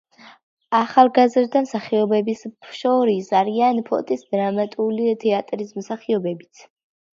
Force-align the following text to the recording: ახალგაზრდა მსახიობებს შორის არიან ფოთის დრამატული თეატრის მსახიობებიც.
ახალგაზრდა 0.77 1.61
მსახიობებს 1.65 2.41
შორის 2.79 3.29
არიან 3.41 3.83
ფოთის 3.91 4.27
დრამატული 4.33 5.15
თეატრის 5.27 5.79
მსახიობებიც. 5.85 6.69